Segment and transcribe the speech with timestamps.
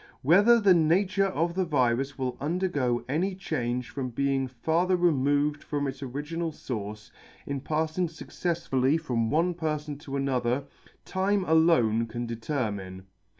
[0.23, 5.85] Whether the nature of the virus will undergo any change from being farther removed from
[5.85, 7.11] its original fource,
[7.45, 10.63] in palling fuc ceffively from one perfon to another,
[11.05, 13.05] time alone can determine.